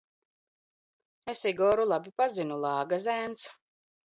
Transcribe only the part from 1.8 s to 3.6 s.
labi pazinu, lāga zēns.